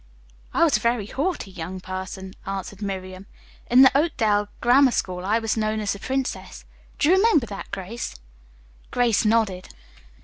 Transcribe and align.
"I 0.51 0.63
was 0.63 0.77
a 0.77 0.79
very 0.79 1.05
haughty 1.05 1.51
young 1.51 1.79
person," 1.79 2.33
answered 2.47 2.81
Miriam. 2.81 3.27
"In 3.69 3.83
the 3.83 3.95
Oakdale 3.95 4.47
Grammar 4.59 4.89
School 4.89 5.23
I 5.23 5.37
was 5.37 5.55
known 5.55 5.79
as 5.79 5.93
the 5.93 5.99
Princess. 5.99 6.65
Do 6.97 7.09
you 7.11 7.17
remember 7.17 7.45
that, 7.45 7.69
Grace?" 7.69 8.15
Grace 8.89 9.25
nodded. 9.25 9.69